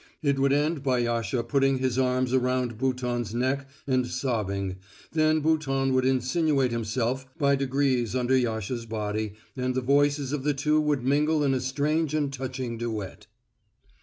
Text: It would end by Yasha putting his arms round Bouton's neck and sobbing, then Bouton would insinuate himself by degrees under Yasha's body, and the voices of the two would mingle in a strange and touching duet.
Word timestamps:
It 0.23 0.39
would 0.39 0.51
end 0.51 0.81
by 0.81 0.97
Yasha 0.97 1.43
putting 1.43 1.77
his 1.77 1.99
arms 1.99 2.33
round 2.35 2.79
Bouton's 2.79 3.35
neck 3.35 3.69
and 3.85 4.07
sobbing, 4.07 4.77
then 5.11 5.41
Bouton 5.41 5.93
would 5.93 6.05
insinuate 6.05 6.71
himself 6.71 7.27
by 7.37 7.55
degrees 7.55 8.15
under 8.15 8.35
Yasha's 8.35 8.87
body, 8.87 9.33
and 9.55 9.75
the 9.75 9.81
voices 9.81 10.33
of 10.33 10.41
the 10.41 10.55
two 10.55 10.81
would 10.81 11.03
mingle 11.03 11.43
in 11.43 11.53
a 11.53 11.59
strange 11.61 12.15
and 12.15 12.33
touching 12.33 12.79
duet. 12.79 13.27